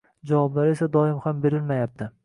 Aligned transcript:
Javoblar 0.29 0.71
esa 0.71 0.89
doim 0.97 1.21
ham 1.27 1.45
berilmayapti. 1.47 2.11